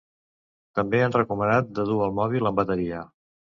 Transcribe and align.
També 0.79 1.01
han 1.09 1.13
recomanat 1.17 1.71
de 1.81 1.87
dur 1.91 2.01
el 2.09 2.17
mòbil 2.23 2.53
amb 2.53 2.65
bateria. 2.65 3.07